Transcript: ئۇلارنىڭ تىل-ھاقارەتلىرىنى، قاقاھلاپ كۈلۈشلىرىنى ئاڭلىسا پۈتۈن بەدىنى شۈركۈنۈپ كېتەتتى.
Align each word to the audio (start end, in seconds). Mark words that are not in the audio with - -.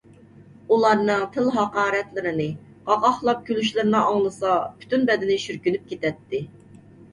ئۇلارنىڭ 0.75 1.25
تىل-ھاقارەتلىرىنى، 1.35 2.47
قاقاھلاپ 2.89 3.45
كۈلۈشلىرىنى 3.51 4.01
ئاڭلىسا 4.01 4.57
پۈتۈن 4.83 5.07
بەدىنى 5.13 5.39
شۈركۈنۈپ 5.47 5.89
كېتەتتى. 5.95 6.45